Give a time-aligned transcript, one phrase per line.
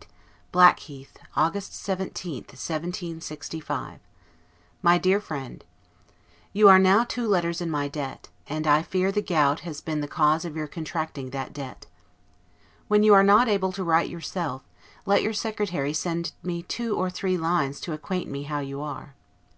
[0.00, 0.06] God
[0.76, 1.00] bless you!
[1.00, 4.00] LETTER CCLXXVIII BLACKHEATH, August 17, 1765
[4.80, 5.62] MY DEAR FRIEND:
[6.54, 10.00] You are now two letters in my debt; and I fear the gout has been
[10.00, 11.84] the cause of your contracting that debt.
[12.88, 14.62] When you are not able to write yourself,
[15.04, 19.12] let your Secretary send me two or three lines to acquaint me how you are.